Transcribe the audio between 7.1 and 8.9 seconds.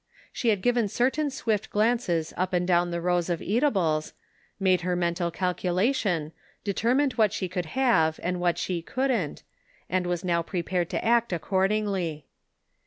what she could have and what she